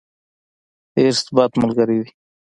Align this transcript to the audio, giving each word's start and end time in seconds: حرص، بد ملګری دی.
حرص، 0.95 1.19
بد 1.35 1.51
ملګری 1.63 1.97
دی. 2.03 2.11